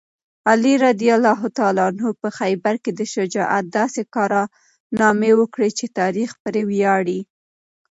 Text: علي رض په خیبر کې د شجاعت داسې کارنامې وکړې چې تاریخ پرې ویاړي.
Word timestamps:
علي 0.49 0.73
رض 0.83 1.01
په 2.21 2.29
خیبر 2.37 2.75
کې 2.83 2.91
د 2.95 3.01
شجاعت 3.13 3.65
داسې 3.77 4.01
کارنامې 4.15 5.31
وکړې 5.39 5.69
چې 5.77 5.85
تاریخ 5.99 6.29
پرې 6.43 6.61
ویاړي. 6.69 7.19